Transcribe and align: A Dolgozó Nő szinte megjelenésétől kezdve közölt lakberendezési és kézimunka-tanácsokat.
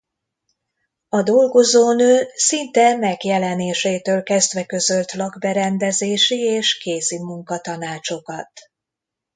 A 1.09 1.21
Dolgozó 1.23 1.91
Nő 1.93 2.27
szinte 2.35 2.95
megjelenésétől 2.97 4.23
kezdve 4.23 4.65
közölt 4.65 5.11
lakberendezési 5.13 6.37
és 6.39 6.77
kézimunka-tanácsokat. 6.77 8.51